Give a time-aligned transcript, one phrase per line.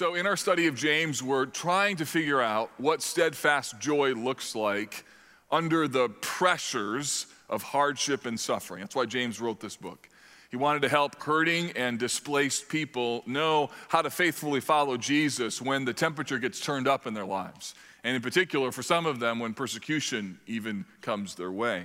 [0.00, 4.54] So, in our study of James, we're trying to figure out what steadfast joy looks
[4.56, 5.04] like
[5.50, 8.80] under the pressures of hardship and suffering.
[8.80, 10.08] That's why James wrote this book.
[10.50, 15.84] He wanted to help hurting and displaced people know how to faithfully follow Jesus when
[15.84, 17.74] the temperature gets turned up in their lives.
[18.02, 21.84] And in particular, for some of them, when persecution even comes their way.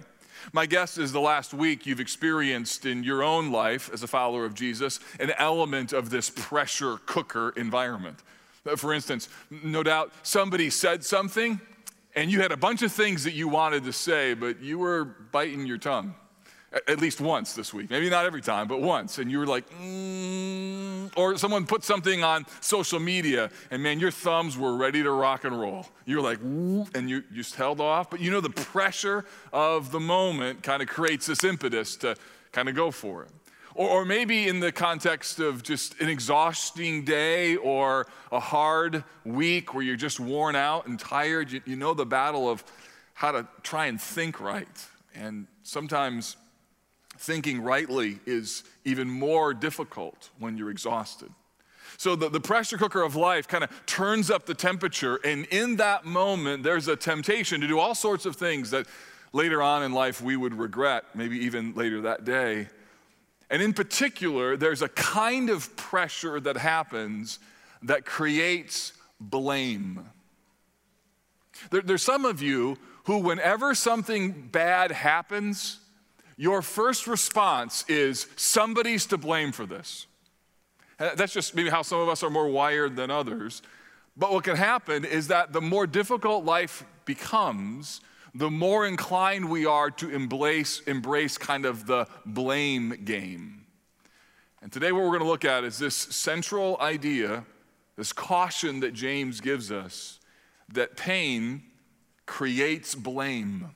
[0.54, 4.46] My guess is the last week you've experienced in your own life as a follower
[4.46, 8.20] of Jesus an element of this pressure cooker environment.
[8.66, 11.60] Uh, for instance, no doubt somebody said something
[12.16, 15.04] and you had a bunch of things that you wanted to say, but you were
[15.04, 16.16] biting your tongue
[16.88, 17.90] at least once this week.
[17.90, 19.18] Maybe not every time, but once.
[19.18, 21.10] And you were like, mm.
[21.16, 25.46] or someone put something on social media, and man, your thumbs were ready to rock
[25.46, 25.86] and roll.
[26.06, 28.10] You were like, and you just held off.
[28.10, 32.16] But you know, the pressure of the moment kind of creates this impetus to
[32.52, 33.30] kind of go for it.
[33.74, 39.74] Or, or maybe in the context of just an exhausting day or a hard week
[39.74, 42.64] where you're just worn out and tired, you, you know the battle of
[43.14, 44.68] how to try and think right.
[45.14, 46.36] And sometimes
[47.18, 51.32] thinking rightly is even more difficult when you're exhausted.
[51.98, 55.78] So the, the pressure cooker of life kind of turns up the temperature, and in
[55.78, 58.86] that moment, there's a temptation to do all sorts of things that
[59.32, 62.68] later on in life we would regret, maybe even later that day.
[63.50, 67.40] And in particular, there's a kind of pressure that happens
[67.84, 70.10] that creates blame.
[71.70, 75.80] There, there's some of you who, whenever something bad happens,
[76.38, 80.08] your first response is somebody's to blame for this.
[80.98, 83.62] That's just maybe how some of us are more wired than others.
[84.18, 88.02] But what can happen is that the more difficult life becomes,
[88.34, 93.66] the more inclined we are to embrace, embrace kind of the blame game.
[94.62, 97.46] And today, what we're going to look at is this central idea,
[97.98, 100.20] this caution that James gives us
[100.70, 101.64] that pain
[102.26, 103.70] creates blame.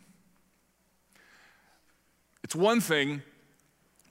[2.43, 3.21] It's one thing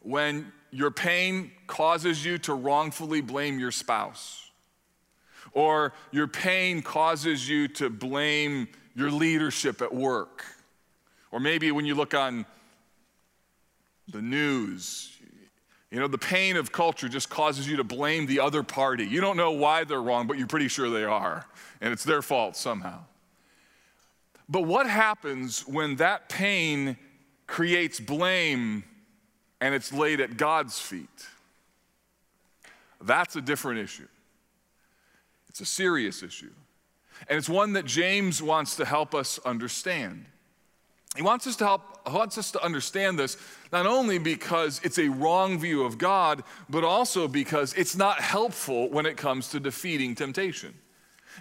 [0.01, 4.51] when your pain causes you to wrongfully blame your spouse,
[5.53, 10.45] or your pain causes you to blame your leadership at work,
[11.33, 12.45] or maybe when you look on
[14.09, 15.17] the news,
[15.91, 19.07] you know, the pain of culture just causes you to blame the other party.
[19.07, 21.47] You don't know why they're wrong, but you're pretty sure they are,
[21.81, 23.01] and it's their fault somehow.
[24.51, 26.99] But what happens when that pain
[27.49, 28.85] creates blame
[29.61, 31.27] and it's laid at God's feet.
[33.01, 34.07] That's a different issue.
[35.49, 36.53] It's a serious issue.
[37.29, 40.27] And it's one that James wants to help us understand.
[41.17, 43.37] He wants us to help wants us to understand this
[43.71, 48.89] not only because it's a wrong view of God, but also because it's not helpful
[48.89, 50.75] when it comes to defeating temptation.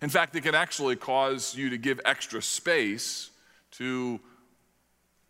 [0.02, 3.30] In fact, it can actually cause you to give extra space
[3.72, 4.20] to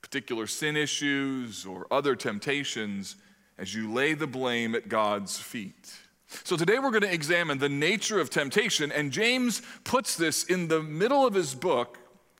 [0.02, 3.16] particular sin issues or other temptations
[3.58, 5.94] as you lay the blame at God's feet.
[6.44, 10.68] So, today we're going to examine the nature of temptation, and James puts this in
[10.68, 11.98] the middle of his book,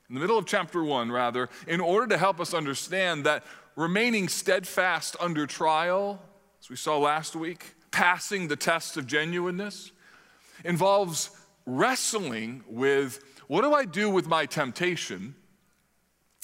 [0.08, 3.44] in the middle of chapter one, rather, in order to help us understand that
[3.76, 6.20] remaining steadfast under trial,
[6.60, 9.90] as we saw last week, passing the test of genuineness,
[10.64, 11.30] involves
[11.64, 15.34] wrestling with what do I do with my temptation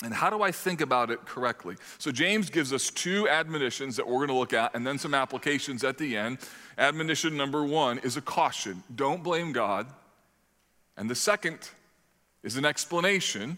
[0.04, 1.76] and how do I think about it correctly?
[1.98, 5.14] So, James gives us two admonitions that we're going to look at and then some
[5.14, 6.38] applications at the end.
[6.76, 9.86] Admonition number one is a caution don't blame God.
[10.96, 11.70] And the second
[12.42, 13.56] is an explanation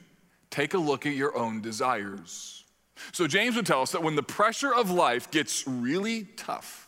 [0.49, 2.65] take a look at your own desires.
[3.13, 6.87] So, James would tell us that when the pressure of life gets really tough,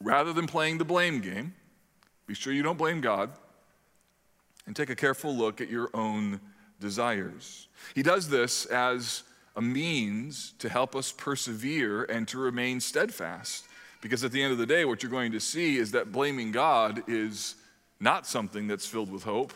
[0.00, 1.54] rather than playing the blame game,
[2.26, 3.30] be sure you don't blame God
[4.66, 6.40] and take a careful look at your own
[6.80, 7.68] desires.
[7.94, 9.22] He does this as
[9.56, 13.66] a means to help us persevere and to remain steadfast.
[14.00, 16.52] Because at the end of the day, what you're going to see is that blaming
[16.52, 17.54] God is
[18.00, 19.52] not something that's filled with hope,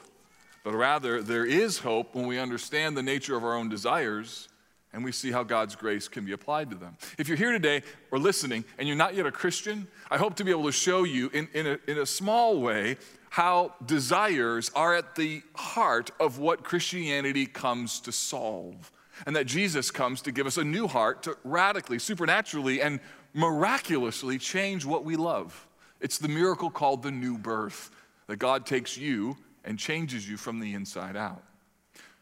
[0.64, 4.48] but rather there is hope when we understand the nature of our own desires
[4.92, 6.96] and we see how God's grace can be applied to them.
[7.19, 10.44] If you're here today or listening and you're not yet a Christian, I hope to
[10.44, 12.96] be able to show you in, in, a, in a small way
[13.30, 18.90] how desires are at the heart of what Christianity comes to solve.
[19.26, 23.00] And that Jesus comes to give us a new heart to radically, supernaturally, and
[23.34, 25.66] miraculously change what we love.
[26.00, 27.90] It's the miracle called the new birth,
[28.28, 31.42] that God takes you and changes you from the inside out.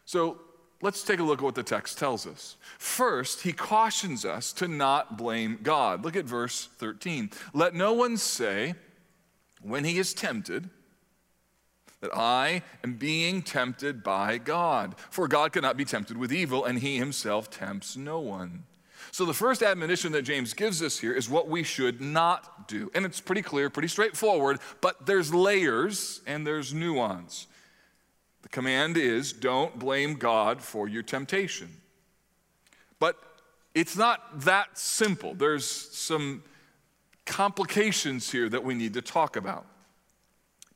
[0.07, 0.41] So
[0.81, 2.57] let's take a look at what the text tells us.
[2.79, 6.05] First, he cautions us to not blame God.
[6.05, 7.31] Look at verse 13.
[7.53, 8.75] Let no one say,
[9.63, 10.71] when he is tempted,
[12.01, 14.95] that I am being tempted by God.
[15.11, 18.65] For God cannot be tempted with evil, and he himself tempts no one.
[19.13, 22.91] So, the first admonition that James gives us here is what we should not do.
[22.95, 27.47] And it's pretty clear, pretty straightforward, but there's layers and there's nuance.
[28.43, 31.69] The command is don't blame God for your temptation.
[32.99, 33.17] But
[33.75, 35.35] it's not that simple.
[35.35, 36.43] There's some
[37.25, 39.67] complications here that we need to talk about.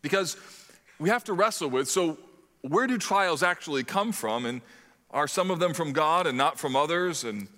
[0.02, 0.36] Because
[1.00, 2.18] we have to wrestle with so,
[2.60, 4.44] where do trials actually come from?
[4.44, 4.60] And
[5.10, 7.24] are some of them from God and not from others?
[7.24, 7.48] And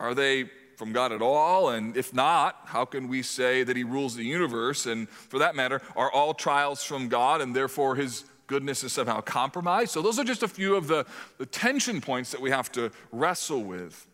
[0.00, 1.70] are they from God at all?
[1.70, 4.84] And if not, how can we say that He rules the universe?
[4.84, 9.20] And for that matter, are all trials from God and therefore His goodness is somehow
[9.20, 9.92] compromised?
[9.92, 11.06] So, those are just a few of the,
[11.38, 14.06] the tension points that we have to wrestle with.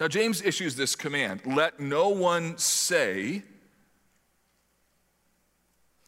[0.00, 3.42] Now, James issues this command let no one say,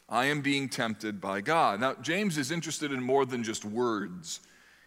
[0.09, 1.81] I am being tempted by God.
[1.81, 4.39] Now, James is interested in more than just words.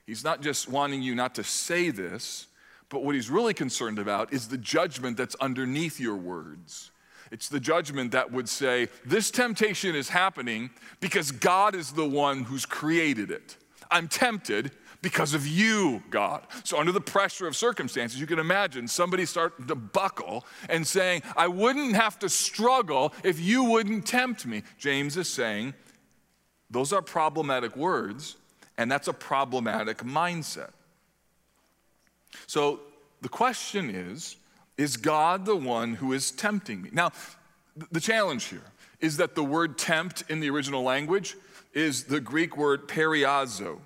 [0.07, 2.47] He's not just wanting you not to say this,
[2.89, 6.91] but what he's really concerned about is the judgment that's underneath your words.
[7.31, 10.71] It's the judgment that would say, This temptation is happening
[11.01, 13.57] because God is the one who's created it.
[13.91, 14.73] I'm tempted
[15.03, 16.47] because of you, God.
[16.65, 21.23] So, under the pressure of circumstances, you can imagine somebody starting to buckle and saying,
[21.37, 24.63] I wouldn't have to struggle if you wouldn't tempt me.
[24.79, 25.75] James is saying,
[26.71, 28.37] those are problematic words,
[28.77, 30.71] and that's a problematic mindset.
[32.47, 32.81] So,
[33.23, 34.37] the question is,
[34.77, 36.91] is God the one who is tempting me?
[36.93, 37.13] Now,
[37.91, 38.63] the challenge here
[39.01, 41.37] is that the word tempt in the original language
[41.73, 43.79] is the Greek word peirazo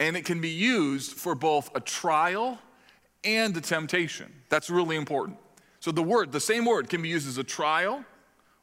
[0.00, 2.58] and it can be used for both a trial
[3.22, 4.32] and a temptation.
[4.48, 5.36] That's really important.
[5.78, 8.04] So the word, the same word, can be used as a trial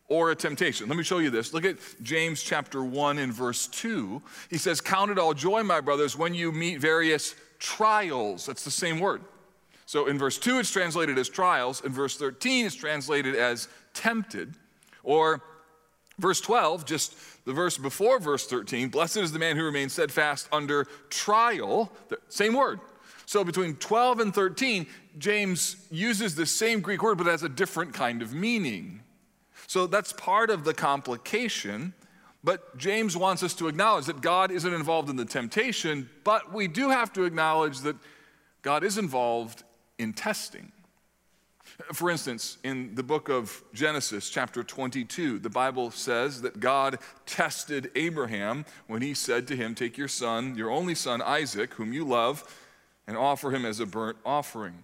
[0.10, 0.90] or a temptation.
[0.90, 1.54] Let me show you this.
[1.54, 4.22] Look at James chapter 1 and verse 2.
[4.50, 8.46] He says, Count it all joy, my brothers, when you meet various trials.
[8.46, 9.22] That's the same word.
[9.86, 11.82] So in verse 2, it's translated as trials.
[11.82, 14.56] In verse 13, it's translated as tempted.
[15.04, 15.42] Or
[16.20, 17.16] verse 12, just
[17.46, 21.92] the verse before verse 13, blessed is the man who remains steadfast under trial.
[22.30, 22.80] Same word.
[23.26, 24.88] So between 12 and 13,
[25.18, 29.02] James uses the same Greek word, but has a different kind of meaning.
[29.68, 31.94] So that's part of the complication.
[32.44, 36.68] But James wants us to acknowledge that God isn't involved in the temptation, but we
[36.70, 37.98] do have to acknowledge that
[38.62, 39.64] God is involved
[39.98, 40.72] in testing.
[41.94, 46.98] For instance, in the book of Genesis, chapter 22, the Bible says that God
[47.28, 51.94] tested Abraham when he said to him, Take your son, your only son, Isaac, whom
[51.94, 52.44] you love,
[53.06, 54.84] and offer him as a burnt offering.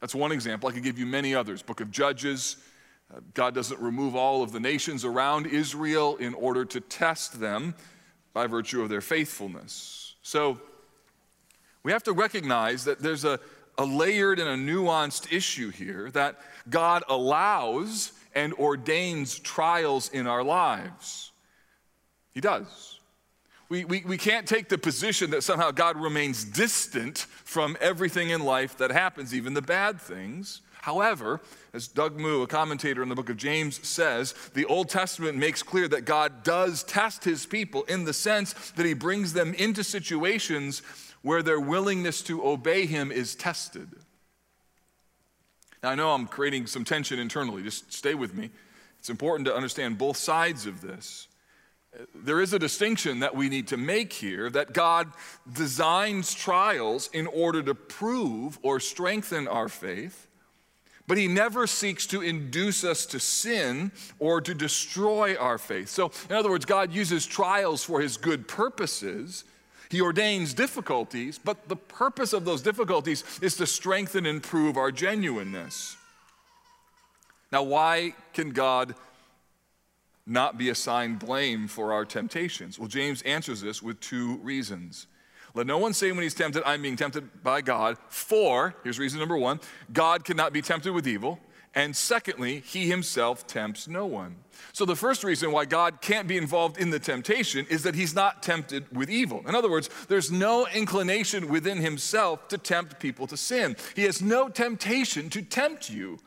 [0.00, 0.68] That's one example.
[0.68, 1.62] I could give you many others.
[1.62, 2.58] Book of Judges,
[3.12, 7.74] uh, God doesn't remove all of the nations around Israel in order to test them
[8.34, 10.14] by virtue of their faithfulness.
[10.20, 10.60] So
[11.84, 13.40] we have to recognize that there's a,
[13.78, 16.38] a layered and a nuanced issue here that
[16.68, 21.32] God allows and ordains trials in our lives.
[22.32, 23.00] He does.
[23.68, 28.42] We, we, we can't take the position that somehow God remains distant from everything in
[28.42, 30.60] life that happens, even the bad things.
[30.82, 31.40] However,
[31.72, 35.62] as Doug Moo, a commentator in the book of James, says, the Old Testament makes
[35.62, 39.82] clear that God does test his people in the sense that he brings them into
[39.82, 40.82] situations
[41.24, 43.88] where their willingness to obey him is tested.
[45.82, 47.62] Now, I know I'm creating some tension internally.
[47.62, 48.50] Just stay with me.
[48.98, 51.28] It's important to understand both sides of this.
[52.14, 55.12] There is a distinction that we need to make here that God
[55.50, 60.26] designs trials in order to prove or strengthen our faith,
[61.06, 65.88] but He never seeks to induce us to sin or to destroy our faith.
[65.88, 69.44] So, in other words, God uses trials for His good purposes,
[69.90, 74.90] he ordains difficulties, but the purpose of those difficulties is to strengthen and prove our
[74.90, 75.96] genuineness.
[77.52, 78.94] Now, why can God
[80.26, 82.78] not be assigned blame for our temptations?
[82.78, 85.06] Well, James answers this with two reasons.
[85.54, 87.96] Let no one say when he's tempted, I'm being tempted by God.
[88.08, 89.60] For, here's reason number one
[89.92, 91.38] God cannot be tempted with evil.
[91.74, 94.36] And secondly, he himself tempts no one.
[94.72, 98.14] So, the first reason why God can't be involved in the temptation is that he's
[98.14, 99.42] not tempted with evil.
[99.48, 103.76] In other words, there's no inclination within himself to tempt people to sin.
[103.96, 106.18] He has no temptation to tempt you,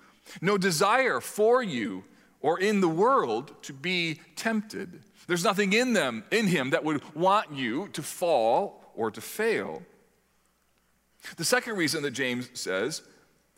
[0.41, 2.03] no desire for you
[2.41, 5.01] or in the world to be tempted.
[5.27, 9.81] There's nothing in them, in him, that would want you to fall or to fail.
[11.35, 13.01] The second reason that James says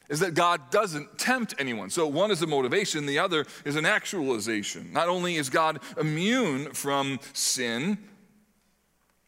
[0.10, 1.90] is that God doesn't tempt anyone.
[1.90, 4.92] So one is a motivation, the other is an actualization.
[4.92, 7.98] Not only is God immune from sin,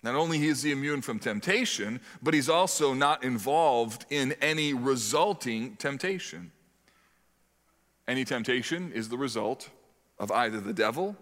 [0.04, 5.76] Not only is he immune from temptation, but he's also not involved in any resulting
[5.76, 6.52] temptation.
[8.08, 9.70] Any temptation is the result
[10.18, 11.16] of either the devil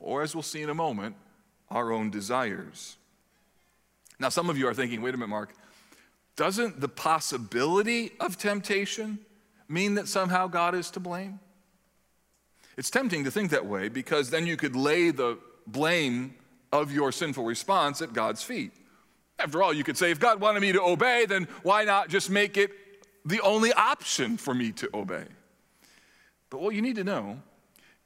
[0.00, 1.16] or, as we'll see in a moment,
[1.70, 2.96] our own desires.
[4.18, 5.52] Now, some of you are thinking, wait a minute, Mark,
[6.38, 9.18] doesn't the possibility of temptation
[9.68, 11.40] mean that somehow God is to blame?
[12.76, 16.36] It's tempting to think that way because then you could lay the blame
[16.72, 18.70] of your sinful response at God's feet.
[19.40, 22.30] After all, you could say, if God wanted me to obey, then why not just
[22.30, 22.70] make it
[23.24, 25.24] the only option for me to obey?
[26.50, 27.42] But what you need to know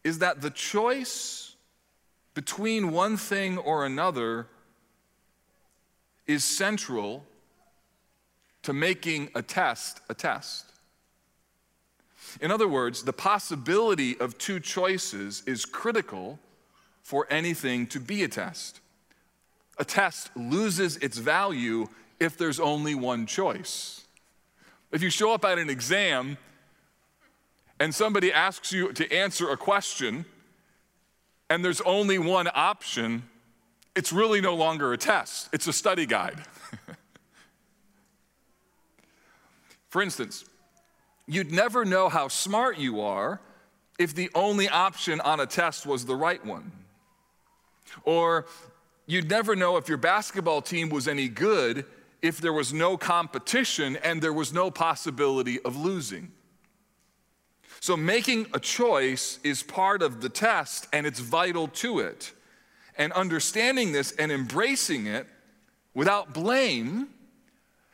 [0.04, 1.54] is that the choice
[2.32, 4.46] between one thing or another
[6.26, 7.26] is central
[8.62, 10.66] to making a test a test.
[12.40, 16.38] In other words, the possibility of two choices is critical
[17.02, 18.80] for anything to be a test.
[19.78, 21.88] A test loses its value
[22.20, 24.04] if there's only one choice.
[24.92, 26.38] If you show up at an exam
[27.80, 30.24] and somebody asks you to answer a question
[31.50, 33.24] and there's only one option,
[33.96, 36.42] it's really no longer a test, it's a study guide.
[39.92, 40.46] For instance,
[41.26, 43.42] you'd never know how smart you are
[43.98, 46.72] if the only option on a test was the right one.
[48.04, 48.46] Or
[49.04, 51.84] you'd never know if your basketball team was any good
[52.22, 56.32] if there was no competition and there was no possibility of losing.
[57.80, 62.32] So, making a choice is part of the test and it's vital to it.
[62.96, 65.26] And understanding this and embracing it
[65.92, 67.10] without blame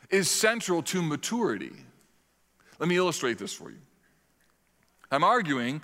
[0.09, 1.73] is central to maturity.
[2.79, 3.79] Let me illustrate this for you.
[5.11, 5.81] I'm arguing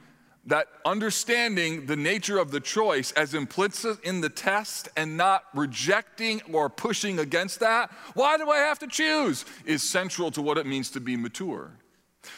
[0.48, 6.42] that understanding the nature of the choice as implicit in the test and not rejecting
[6.54, 10.68] or pushing against that, why do I have to choose, is central to what it
[10.68, 11.72] means to be mature.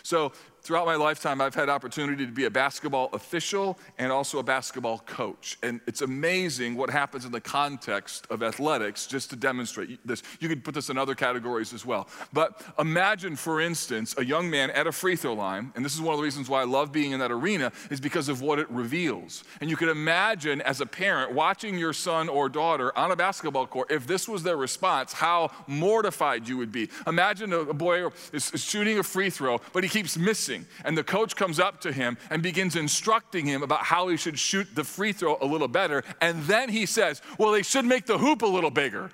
[0.04, 0.32] So,
[0.68, 5.00] throughout my lifetime, I've had opportunity to be a basketball official and also a basketball
[5.00, 5.58] coach.
[5.64, 10.24] And it's amazing what happens in the context of athletics just to demonstrate this.
[10.42, 12.10] You could put this in other categories as well.
[12.34, 16.02] But imagine, for instance, a young man at a free throw line, and this is
[16.02, 18.60] one of the reasons why I love being in that arena, is because of what
[18.60, 19.46] it reveals.
[19.62, 23.68] And you could imagine as a parent watching your son or daughter on a basketball
[23.68, 26.90] court, if this was their response, how mortified you would be.
[27.08, 31.36] Imagine a boy is shooting a free throw, but he keeps missing and the coach
[31.36, 35.12] comes up to him and begins instructing him about how he should shoot the free
[35.12, 36.04] throw a little better.
[36.22, 39.12] And then he says, Well, they should make the hoop a little bigger.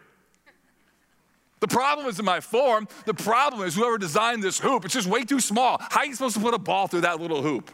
[1.59, 2.89] The problem isn't my form.
[3.05, 5.77] The problem is whoever designed this hoop, it's just way too small.
[5.79, 7.71] How are you supposed to put a ball through that little hoop?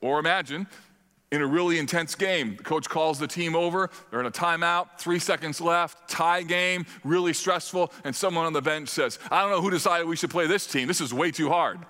[0.00, 0.66] Or imagine
[1.32, 2.56] in a really intense game.
[2.56, 6.84] The coach calls the team over, they're in a timeout, three seconds left, tie game,
[7.04, 10.30] really stressful, and someone on the bench says, I don't know who decided we should
[10.30, 10.86] play this team.
[10.86, 11.80] This is way too hard.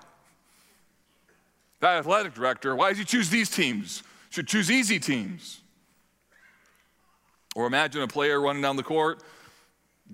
[1.81, 4.01] That athletic director, why does he choose these teams?
[4.29, 5.59] Should choose easy teams.
[7.53, 9.21] Or imagine a player running down the court,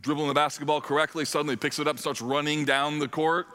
[0.01, 3.45] dribbling the basketball correctly, suddenly picks it up, starts running down the court.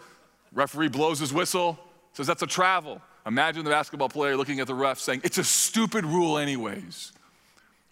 [0.52, 1.76] Referee blows his whistle,
[2.12, 3.02] says that's a travel.
[3.26, 7.12] Imagine the basketball player looking at the ref saying, It's a stupid rule, anyways.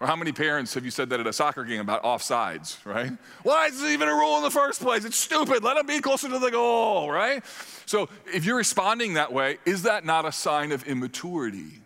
[0.02, 3.12] Or how many parents have you said that at a soccer game about offsides, right?
[3.44, 5.04] Why is it even a rule in the first place?
[5.04, 5.62] It's stupid.
[5.62, 7.44] Let them be closer to the goal, right?
[7.86, 11.82] So if you're responding that way, is that not a sign of immaturity?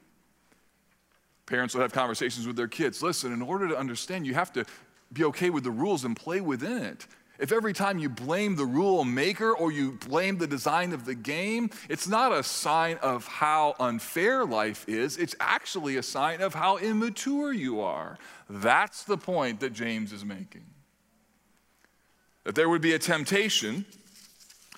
[1.44, 3.02] Parents will have conversations with their kids.
[3.02, 4.64] Listen, in order to understand, you have to
[5.12, 7.06] be okay with the rules and play within it.
[7.38, 11.14] If every time you blame the rule maker or you blame the design of the
[11.14, 16.54] game, it's not a sign of how unfair life is, it's actually a sign of
[16.54, 18.18] how immature you are.
[18.48, 20.64] That's the point that James is making.
[22.44, 23.84] That there would be a temptation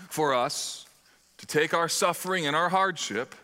[0.09, 0.87] for us
[1.37, 3.35] to take our suffering and our hardship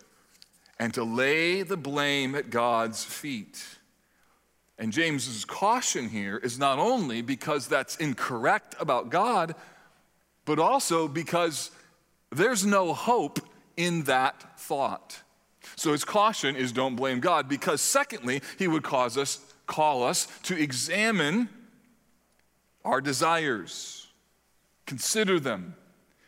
[0.79, 3.65] and to lay the blame at God's feet.
[4.79, 9.55] And James's caution here is not only because that's incorrect about God,
[10.45, 11.71] but also because
[12.31, 13.39] there's no hope
[13.77, 15.21] in that thought.
[15.77, 20.27] So his caution is don't blame God because secondly, he would cause us call us
[20.43, 21.49] to examine
[22.85, 24.09] our desires.
[24.87, 25.75] Consider them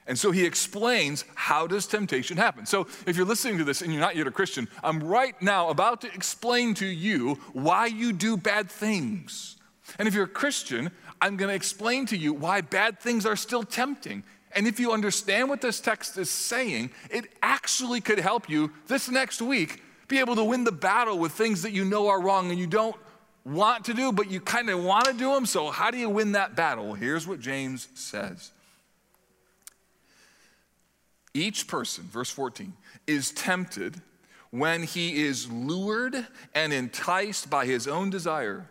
[0.06, 2.64] and so he explains how does temptation happen.
[2.64, 5.68] So if you're listening to this and you're not yet a Christian, I'm right now
[5.70, 9.56] about to explain to you why you do bad things.
[9.98, 13.36] And if you're a Christian, I'm going to explain to you why bad things are
[13.36, 14.22] still tempting.
[14.52, 19.10] And if you understand what this text is saying, it actually could help you this
[19.10, 22.50] next week be able to win the battle with things that you know are wrong
[22.50, 22.96] and you don't
[23.44, 25.46] want to do, but you kind of want to do them.
[25.46, 26.94] So, how do you win that battle?
[26.94, 28.52] Here's what James says
[31.36, 32.72] Each person, verse 14,
[33.06, 34.00] is tempted
[34.50, 38.68] when he is lured and enticed by his own desire.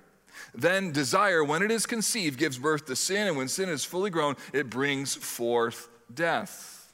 [0.54, 4.10] Then desire, when it is conceived, gives birth to sin, and when sin is fully
[4.10, 6.92] grown, it brings forth death.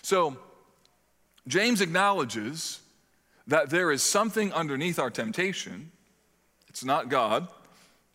[0.00, 0.38] So,
[1.46, 2.80] James acknowledges
[3.46, 5.90] that there is something underneath our temptation.
[6.68, 7.48] It's not God.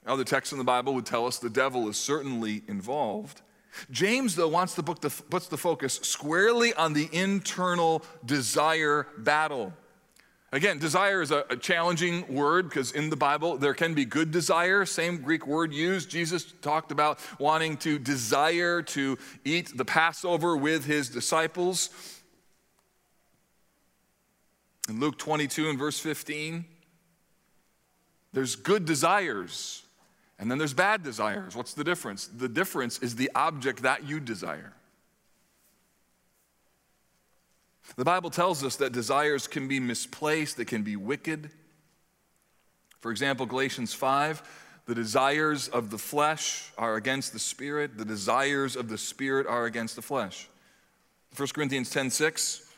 [0.07, 3.41] Other texts in the Bible would tell us the devil is certainly involved.
[3.91, 9.73] James, though, wants to put the, puts the focus squarely on the internal desire battle.
[10.51, 14.31] Again, desire is a, a challenging word because in the Bible there can be good
[14.31, 16.09] desire, same Greek word used.
[16.09, 21.89] Jesus talked about wanting to desire to eat the Passover with his disciples.
[24.87, 26.65] In Luke 22 and verse 15,
[28.33, 29.83] there's good desires
[30.39, 31.55] and then there's bad desires.
[31.55, 32.27] What's the difference?
[32.27, 34.73] The difference is the object that you desire.
[37.97, 41.51] The Bible tells us that desires can be misplaced, they can be wicked.
[43.01, 48.75] For example, Galatians 5 the desires of the flesh are against the spirit, the desires
[48.75, 50.49] of the spirit are against the flesh.
[51.37, 52.68] 1 Corinthians 10 6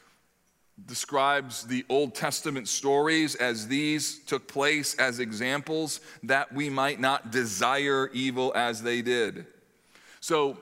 [0.85, 7.31] describes the Old Testament stories as these took place as examples that we might not
[7.31, 9.45] desire evil as they did.
[10.19, 10.57] So,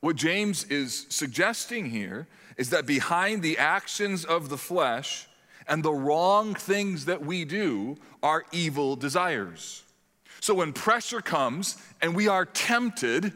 [0.00, 5.26] what James is suggesting here is that behind the actions of the flesh
[5.66, 9.82] and the wrong things that we do are evil desires.
[10.40, 13.32] So when pressure comes and we are tempted,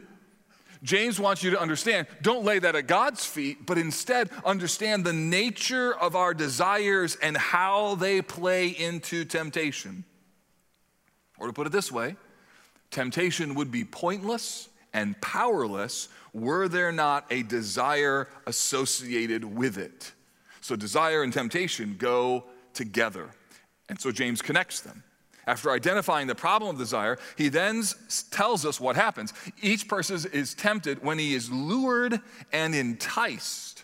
[0.81, 5.13] James wants you to understand don't lay that at God's feet, but instead understand the
[5.13, 10.05] nature of our desires and how they play into temptation.
[11.37, 12.15] Or to put it this way,
[12.91, 20.11] temptation would be pointless and powerless were there not a desire associated with it.
[20.61, 23.29] So desire and temptation go together.
[23.87, 25.03] And so James connects them.
[25.49, 27.81] After identifying the problem of desire, he then
[28.29, 29.33] tells us what happens.
[29.63, 32.21] Each person is tempted when he is lured
[32.53, 33.83] and enticed.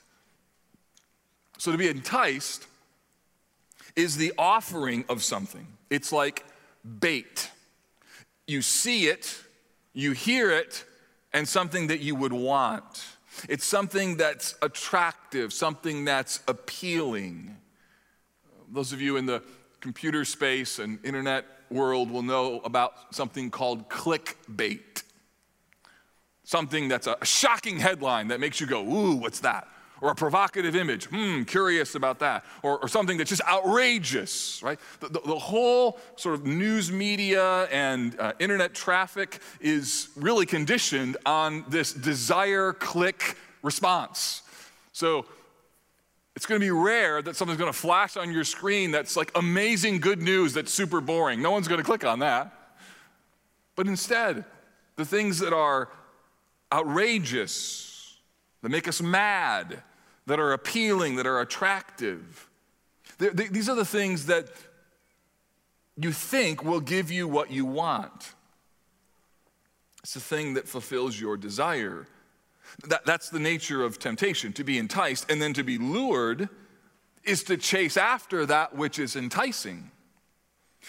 [1.57, 2.67] So to be enticed
[3.95, 6.45] is the offering of something, it's like
[6.99, 7.49] bait.
[8.45, 9.35] You see it,
[9.91, 10.85] you hear it,
[11.33, 13.05] and something that you would want.
[13.49, 17.57] It's something that's attractive, something that's appealing.
[18.71, 19.41] Those of you in the
[19.79, 25.03] computer space and internet world will know about something called clickbait.
[26.43, 29.67] Something that's a shocking headline that makes you go, ooh, what's that?
[30.01, 31.05] or a provocative image.
[31.05, 32.43] Hmm, curious about that.
[32.61, 34.79] Or, or something that's just outrageous, right?
[34.99, 41.17] The, the, the whole sort of news media and uh, internet traffic is really conditioned
[41.25, 44.41] on this desire click response.
[44.91, 45.25] So
[46.35, 49.31] it's going to be rare that something's going to flash on your screen that's like
[49.35, 51.41] amazing good news that's super boring.
[51.41, 52.51] No one's going to click on that.
[53.75, 54.43] But instead,
[54.95, 55.89] the things that are
[56.71, 58.17] outrageous,
[58.61, 59.81] that make us mad,
[60.25, 62.49] that are appealing, that are attractive.
[63.17, 64.47] They, these are the things that
[65.97, 68.33] you think will give you what you want.
[70.03, 72.07] It's the thing that fulfills your desire.
[72.87, 76.49] That, that's the nature of temptation to be enticed and then to be lured
[77.23, 79.91] is to chase after that which is enticing.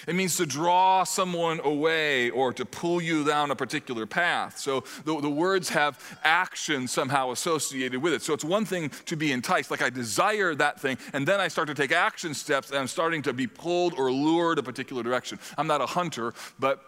[0.06, 4.58] It means to draw someone away or to pull you down a particular path.
[4.58, 8.22] So the, the, words have action somehow associated with it.
[8.22, 11.48] So it's one thing to be enticed, like I desire that thing, and then I
[11.48, 15.02] start to take action steps and I'm starting to be pulled or lured a particular
[15.02, 15.38] direction.
[15.56, 16.82] I'm not a hunter, but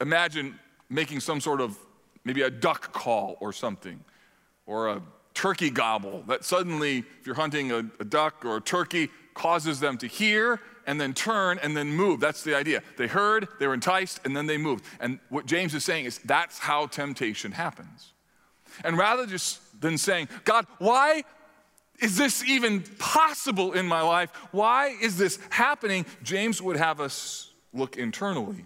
[0.00, 0.58] imagine
[0.90, 1.78] making some sort of
[2.24, 4.02] maybe a duck call or something,
[4.66, 5.02] or a
[5.34, 9.98] turkey gobble that suddenly, if you're hunting a, a duck or a turkey, causes them
[9.98, 12.20] to hear and then turn and then move.
[12.20, 12.82] That's the idea.
[12.96, 14.84] They heard, they were enticed, and then they moved.
[15.00, 18.12] And what James is saying is that's how temptation happens.
[18.84, 21.24] And rather just than saying, God, why
[22.00, 24.30] is this even possible in my life?
[24.50, 26.06] Why is this happening?
[26.22, 28.64] James would have us look internally.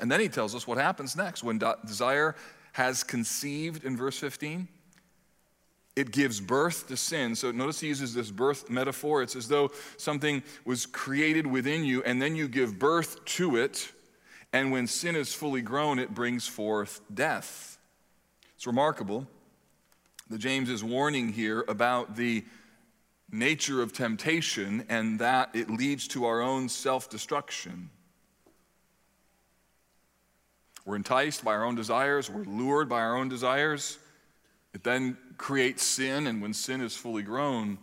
[0.00, 2.34] And then he tells us what happens next when desire
[2.72, 4.68] has conceived in verse 15
[5.96, 7.34] it gives birth to sin.
[7.34, 9.22] So notice he uses this birth metaphor.
[9.22, 13.90] It's as though something was created within you and then you give birth to it.
[14.52, 17.78] And when sin is fully grown, it brings forth death.
[18.56, 19.26] It's remarkable
[20.30, 22.44] that James is warning here about the
[23.30, 27.90] nature of temptation and that it leads to our own self destruction.
[30.84, 33.98] We're enticed by our own desires, we're lured by our own desires.
[34.74, 37.78] It then creates sin, and when sin is fully grown,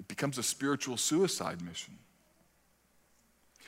[0.00, 1.98] it becomes a spiritual suicide mission.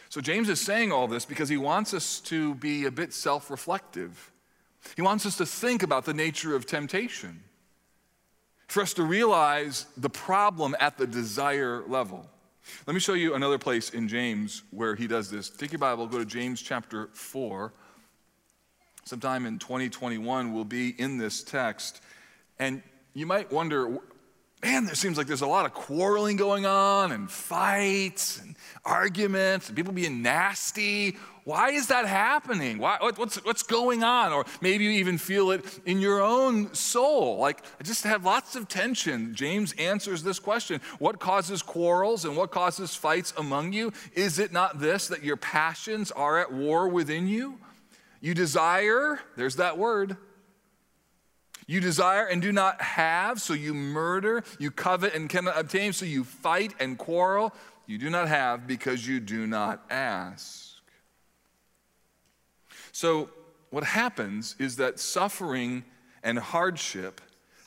[0.08, 3.50] So, James is saying all this because he wants us to be a bit self
[3.50, 4.32] reflective.
[4.96, 7.42] He wants us to think about the nature of temptation,
[8.68, 12.28] for us to realize the problem at the desire level.
[12.86, 15.50] Let me show you another place in James where he does this.
[15.50, 17.72] Take your Bible, go to James chapter 4.
[19.04, 22.00] Sometime in 2021, we'll be in this text.
[22.58, 23.98] And you might wonder,
[24.62, 29.68] man, there seems like there's a lot of quarreling going on and fights and arguments
[29.68, 31.18] and people being nasty.
[31.44, 32.78] Why is that happening?
[32.78, 34.32] Why, what's, what's going on?
[34.32, 37.36] Or maybe you even feel it in your own soul.
[37.36, 39.34] Like, I just have lots of tension.
[39.34, 43.92] James answers this question What causes quarrels and what causes fights among you?
[44.14, 47.58] Is it not this, that your passions are at war within you?
[48.24, 50.16] You desire, there's that word.
[51.66, 54.42] You desire and do not have, so you murder.
[54.58, 57.52] You covet and cannot obtain, so you fight and quarrel.
[57.86, 60.76] You do not have because you do not ask.
[62.92, 63.28] So,
[63.68, 65.84] what happens is that suffering
[66.22, 67.20] and hardship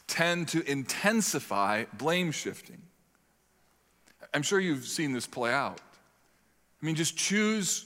[0.08, 2.82] tend to intensify blame shifting.
[4.34, 5.80] I'm sure you've seen this play out.
[6.82, 7.86] I mean, just choose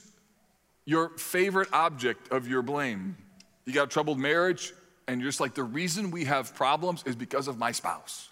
[0.86, 3.18] your favorite object of your blame.
[3.66, 4.74] You got a troubled marriage,
[5.08, 8.30] and you're just like, the reason we have problems is because of my spouse.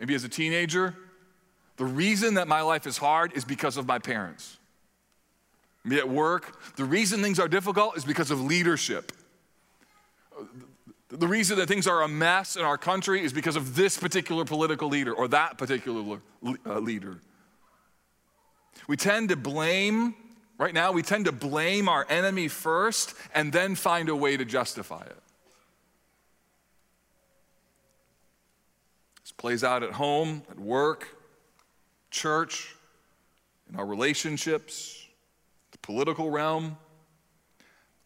[0.00, 0.94] Maybe as a teenager,
[1.76, 4.58] the reason that my life is hard is because of my parents.
[5.84, 9.12] Maybe at work, the reason things are difficult is because of leadership.
[11.08, 14.44] The reason that things are a mess in our country is because of this particular
[14.44, 16.20] political leader or that particular
[16.66, 17.20] uh, leader.
[18.86, 20.14] We tend to blame
[20.58, 24.44] Right now, we tend to blame our enemy first and then find a way to
[24.44, 25.22] justify it.
[29.22, 31.16] This plays out at home, at work,
[32.10, 32.74] church,
[33.70, 35.06] in our relationships,
[35.70, 36.76] the political realm.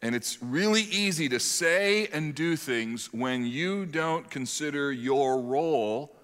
[0.02, 6.14] And it's really easy to say and do things when you don't consider your role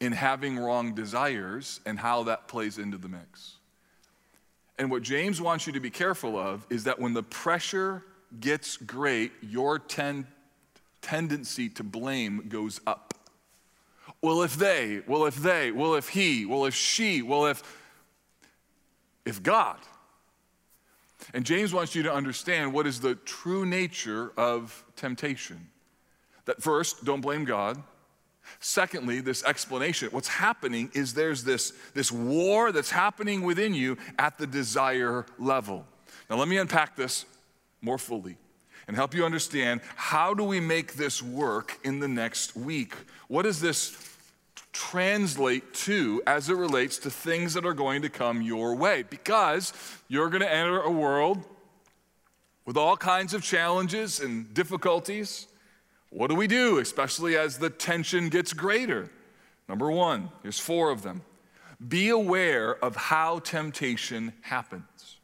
[0.00, 3.58] in having wrong desires and how that plays into the mix.
[4.78, 8.04] And what James wants you to be careful of is that when the pressure
[8.40, 10.26] gets great, your ten-
[11.02, 13.14] tendency to blame goes up.
[14.22, 17.62] Well, if they, well, if they, well, if he, well, if she, well, if,
[19.24, 19.78] if God.
[21.34, 25.68] And James wants you to understand what is the true nature of temptation.
[26.46, 27.82] That first, don't blame God.
[28.60, 30.08] Secondly, this explanation.
[30.10, 35.86] What's happening is there's this, this war that's happening within you at the desire level.
[36.30, 37.24] Now, let me unpack this
[37.80, 38.36] more fully
[38.86, 42.94] and help you understand how do we make this work in the next week?
[43.28, 43.96] What does this
[44.72, 49.02] translate to as it relates to things that are going to come your way?
[49.02, 49.72] Because
[50.08, 51.44] you're going to enter a world
[52.64, 55.46] with all kinds of challenges and difficulties.
[56.12, 59.10] What do we do, especially as the tension gets greater?
[59.66, 61.22] Number one, there's four of them.
[61.88, 65.16] Be aware of how temptation happens.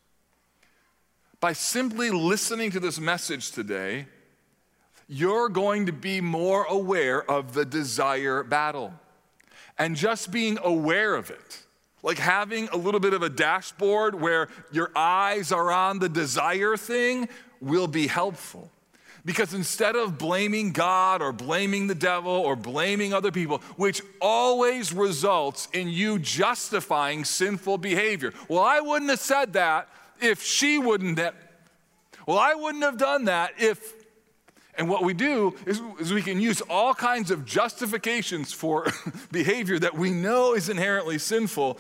[1.41, 4.07] By simply listening to this message today,
[5.09, 8.95] you're going to be more aware of the desire battle.
[9.77, 11.63] And just being aware of it,
[12.03, 16.79] like having a little bit of a dashboard where your eyes are on the desire
[16.79, 17.29] thing,
[17.61, 18.71] will be helpful.
[19.29, 24.91] Because instead of blaming God or blaming the devil or blaming other people, which always
[24.91, 28.33] results in you justifying sinful behavior.
[28.49, 31.35] Well, I wouldn't have said that if she wouldn't have.
[32.27, 33.97] Well, I wouldn't have done that if.
[34.79, 38.87] And what we do is, is we can use all kinds of justifications for
[39.31, 41.79] behavior that we know is inherently sinful,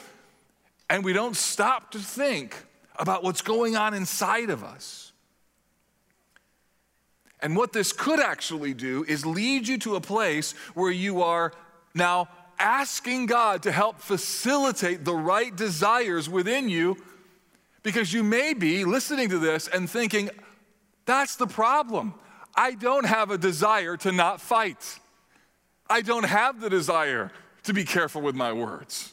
[0.90, 2.54] and we don't stop to think
[2.98, 5.07] about what's going on inside of us.
[7.40, 11.52] And what this could actually do is lead you to a place where you are
[11.94, 16.96] now asking God to help facilitate the right desires within you
[17.82, 20.30] because you may be listening to this and thinking,
[21.06, 22.14] that's the problem.
[22.54, 24.98] I don't have a desire to not fight.
[25.88, 27.30] I don't have the desire
[27.62, 29.12] to be careful with my words.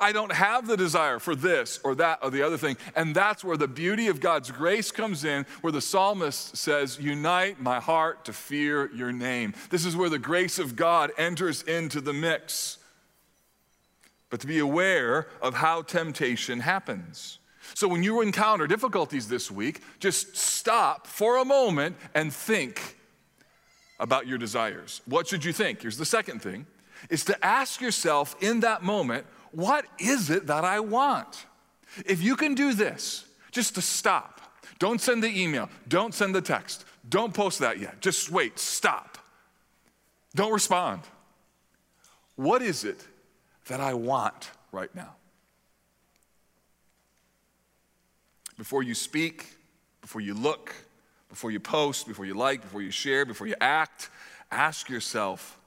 [0.00, 2.76] I don't have the desire for this or that or the other thing.
[2.96, 7.60] And that's where the beauty of God's grace comes in, where the psalmist says, Unite
[7.60, 9.54] my heart to fear your name.
[9.70, 12.78] This is where the grace of God enters into the mix.
[14.30, 17.38] But to be aware of how temptation happens.
[17.74, 22.96] So when you encounter difficulties this week, just stop for a moment and think
[24.00, 25.00] about your desires.
[25.06, 25.82] What should you think?
[25.82, 26.66] Here's the second thing
[27.10, 31.46] is to ask yourself in that moment, what is it that I want?
[32.06, 34.40] If you can do this, just to stop.
[34.78, 38.00] Don't send the email, don't send the text, don't post that yet.
[38.00, 39.18] Just wait, stop.
[40.34, 41.02] Don't respond.
[42.36, 43.06] What is it
[43.66, 45.14] that I want right now?
[48.56, 49.46] Before you speak,
[50.00, 50.74] before you look,
[51.28, 54.10] before you post, before you like, before you share, before you act,
[54.50, 55.58] ask yourself,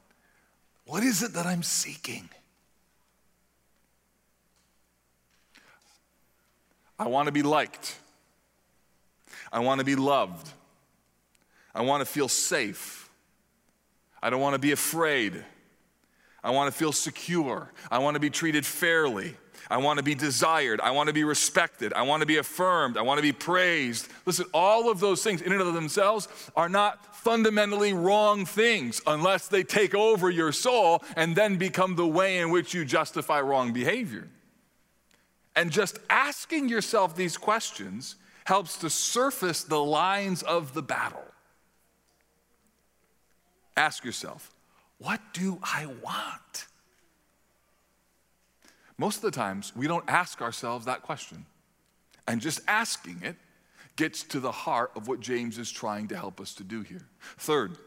[0.86, 2.30] what is it that I'm seeking?
[6.98, 7.98] I want to be liked.
[9.52, 10.50] I want to be loved.
[11.74, 13.10] I want to feel safe.
[14.22, 15.44] I don't want to be afraid.
[16.44, 17.72] I want to feel secure.
[17.92, 19.36] I want to be treated fairly.
[19.70, 20.80] I want to be desired.
[20.80, 21.92] I want to be respected.
[21.94, 22.98] I want to be affirmed.
[22.98, 24.08] I want to be praised.
[24.26, 29.48] Listen, all of those things in and of themselves are not fundamentally wrong things unless
[29.48, 33.74] they take over your soul and then become the way in which you justify wrong
[33.74, 34.28] behavior.
[35.56, 38.16] And just asking yourself these questions
[38.46, 41.24] helps to surface the lines of the battle.
[43.78, 44.52] Ask yourself,
[44.98, 46.68] what do I want?
[48.98, 51.46] Most of the times, we don't ask ourselves that question.
[52.28, 53.36] And just asking it
[53.98, 57.06] gets to the heart of what James is trying to help us to do here.
[57.38, 57.78] Third,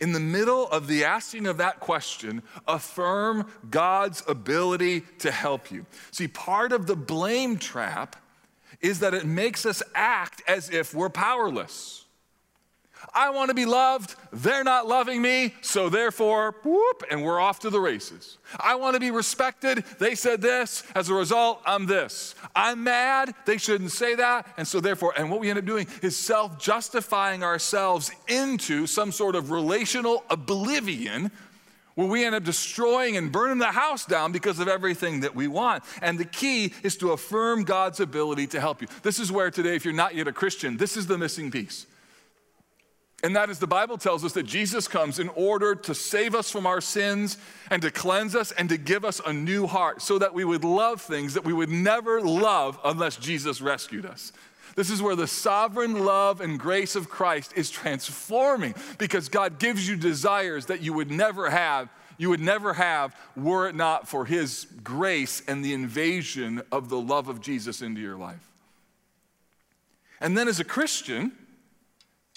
[0.00, 5.86] in the middle of the asking of that question, affirm God's ability to help you.
[6.10, 8.16] See, part of the blame trap
[8.80, 12.04] is that it makes us act as if we're powerless.
[13.14, 14.14] I want to be loved.
[14.32, 18.38] They're not loving me, so therefore, whoop, and we're off to the races.
[18.58, 19.84] I want to be respected.
[19.98, 20.84] They said this.
[20.94, 22.34] As a result, I'm this.
[22.54, 23.34] I'm mad.
[23.44, 24.46] They shouldn't say that.
[24.56, 29.12] And so, therefore, and what we end up doing is self justifying ourselves into some
[29.12, 31.30] sort of relational oblivion
[31.94, 35.46] where we end up destroying and burning the house down because of everything that we
[35.46, 35.84] want.
[36.00, 38.88] And the key is to affirm God's ability to help you.
[39.02, 41.86] This is where today, if you're not yet a Christian, this is the missing piece.
[43.24, 46.50] And that is the Bible tells us that Jesus comes in order to save us
[46.50, 47.38] from our sins
[47.70, 50.64] and to cleanse us and to give us a new heart so that we would
[50.64, 54.32] love things that we would never love unless Jesus rescued us.
[54.74, 59.88] This is where the sovereign love and grace of Christ is transforming because God gives
[59.88, 61.90] you desires that you would never have.
[62.18, 66.98] You would never have were it not for his grace and the invasion of the
[66.98, 68.50] love of Jesus into your life.
[70.20, 71.32] And then as a Christian,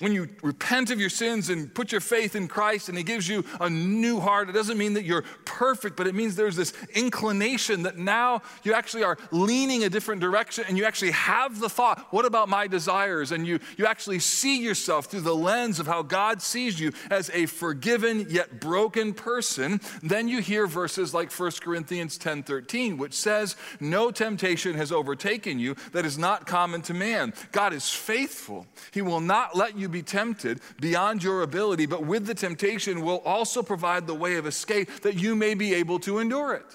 [0.02, 3.30] when you repent of your sins and put your faith in Christ and He gives
[3.30, 6.74] you a new heart, it doesn't mean that you're perfect, but it means there's this
[6.94, 11.70] inclination that now you actually are leaning a different direction and you actually have the
[11.70, 13.32] thought, what about my desires?
[13.32, 17.32] And you, you actually see yourself through the lens of how God sees you as
[17.34, 19.80] a forgiven yet broken person.
[20.04, 25.58] Then you hear verses like 1 Corinthians 10 13, which says, No temptation has overtaken
[25.58, 27.34] you that is not common to man.
[27.54, 32.04] God is faithful, He will not let you you be tempted beyond your ability, but
[32.04, 36.00] with the temptation will also provide the way of escape that you may be able
[36.00, 36.66] to endure it.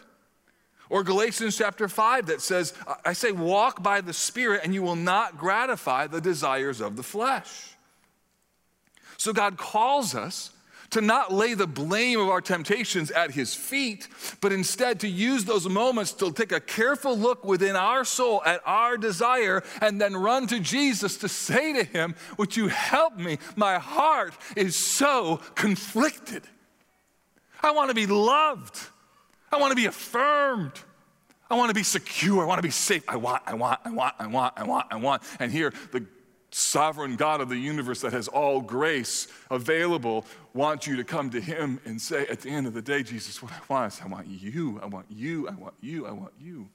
[0.88, 2.72] Or Galatians chapter 5 that says,
[3.04, 7.02] I say, walk by the Spirit and you will not gratify the desires of the
[7.02, 7.74] flesh.
[9.16, 10.50] So God calls us
[10.90, 14.08] to not lay the blame of our temptations at his feet,
[14.40, 18.60] but instead to use those moments to take a careful look within our soul at
[18.66, 23.38] our desire and then run to Jesus to say to him, Would you help me?
[23.56, 26.42] My heart is so conflicted.
[27.62, 28.78] I want to be loved,
[29.52, 30.72] I want to be affirmed.
[31.50, 32.44] I want to be secure.
[32.44, 33.02] I want to be safe.
[33.08, 35.22] I want, I want, I want, I want, I want, I want.
[35.40, 36.06] And here, the
[36.50, 41.40] sovereign God of the universe that has all grace available wants you to come to
[41.40, 44.08] Him and say, at the end of the day, Jesus, what I want is I
[44.08, 46.68] want you, I want you, I want you, I want you.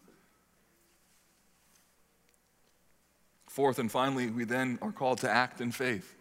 [3.48, 6.16] Fourth and finally, we then are called to act in faith.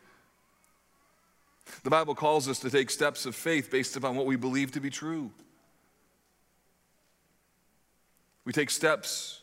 [1.83, 4.81] The Bible calls us to take steps of faith based upon what we believe to
[4.81, 5.31] be true.
[8.45, 9.41] We take steps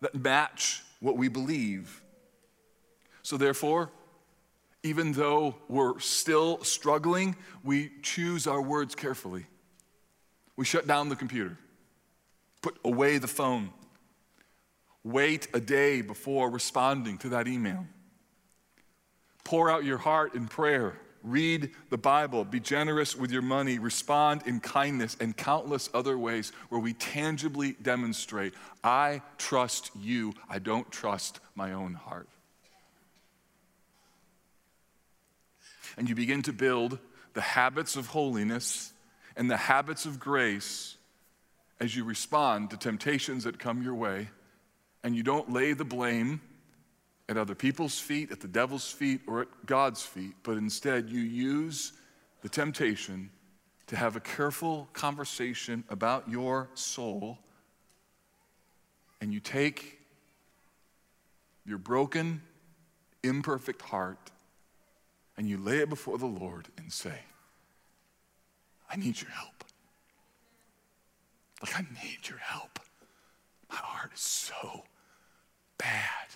[0.00, 2.02] that match what we believe.
[3.24, 3.90] So, therefore,
[4.84, 7.34] even though we're still struggling,
[7.64, 9.46] we choose our words carefully.
[10.54, 11.58] We shut down the computer,
[12.62, 13.70] put away the phone,
[15.02, 17.86] wait a day before responding to that email.
[19.42, 24.42] Pour out your heart in prayer read the Bible, be generous with your money, respond
[24.46, 28.52] in kindness, and countless other ways where we tangibly demonstrate
[28.84, 32.28] I trust you, I don't trust my own heart.
[35.96, 36.98] And you begin to build
[37.34, 38.92] the habits of holiness
[39.36, 40.96] and the habits of grace
[41.80, 44.28] as you respond to temptations that come your way,
[45.02, 46.40] and you don't lay the blame
[47.28, 51.20] at other people's feet, at the devil's feet, or at God's feet, but instead you
[51.20, 51.92] use
[52.42, 53.30] the temptation
[53.86, 57.38] to have a careful conversation about your soul,
[59.20, 59.98] and you take
[61.66, 62.42] your broken,
[63.22, 64.30] imperfect heart
[65.36, 67.20] and you lay it before the Lord and say,
[68.90, 69.64] I need your help.
[71.62, 72.78] Like, I need your help.
[73.70, 74.84] My heart is so
[75.78, 76.28] bad.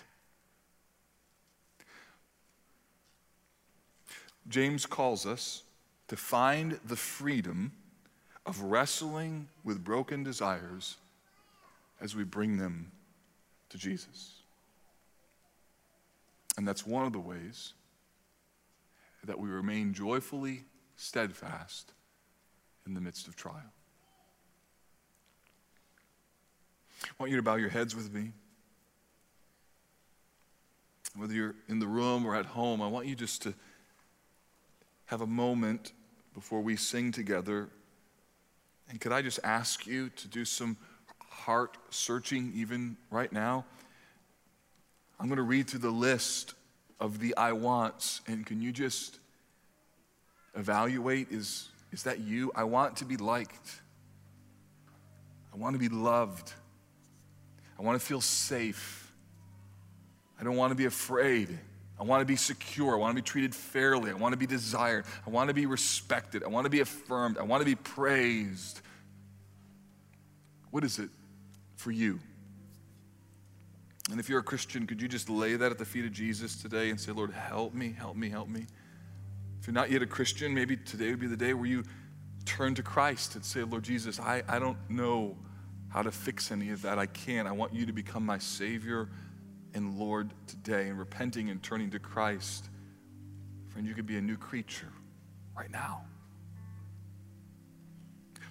[4.49, 5.63] James calls us
[6.07, 7.71] to find the freedom
[8.45, 10.97] of wrestling with broken desires
[12.01, 12.91] as we bring them
[13.69, 14.33] to Jesus.
[16.57, 17.73] And that's one of the ways
[19.25, 21.93] that we remain joyfully steadfast
[22.85, 23.73] in the midst of trial.
[27.03, 28.31] I want you to bow your heads with me.
[31.15, 33.53] Whether you're in the room or at home, I want you just to
[35.05, 35.93] have a moment
[36.33, 37.69] before we sing together.
[38.89, 40.77] And could I just ask you to do some
[41.29, 43.65] heart searching even right now?
[45.19, 46.53] I'm going to read through the list
[46.99, 49.19] of the I wants, and can you just
[50.55, 52.51] evaluate is, is that you?
[52.55, 53.81] I want to be liked.
[55.53, 56.53] I want to be loved.
[57.77, 59.11] I want to feel safe.
[60.39, 61.57] I don't want to be afraid.
[61.99, 62.93] I want to be secure.
[62.93, 64.09] I want to be treated fairly.
[64.09, 65.05] I want to be desired.
[65.25, 66.43] I want to be respected.
[66.43, 67.37] I want to be affirmed.
[67.37, 68.81] I want to be praised.
[70.71, 71.09] What is it
[71.75, 72.19] for you?
[74.11, 76.55] And if you're a Christian, could you just lay that at the feet of Jesus
[76.55, 78.65] today and say, Lord, help me, help me, help me?
[79.61, 81.83] If you're not yet a Christian, maybe today would be the day where you
[82.45, 85.37] turn to Christ and say, Lord Jesus, I, I don't know
[85.89, 86.97] how to fix any of that.
[86.97, 87.47] I can't.
[87.47, 89.09] I want you to become my Savior
[89.73, 90.87] and Lord today.
[90.87, 92.69] And repenting and turning to Christ,
[93.69, 94.91] friend, you could be a new creature
[95.55, 96.01] right now.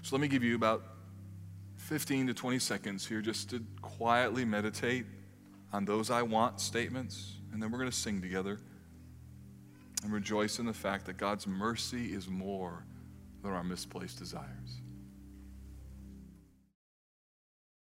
[0.03, 0.85] So let me give you about
[1.77, 5.07] 15 to 20 seconds here just to quietly meditate
[5.73, 8.59] on those I want statements, and then we're going to sing together
[10.03, 12.85] and rejoice in the fact that God's mercy is more
[13.43, 14.78] than our misplaced desires.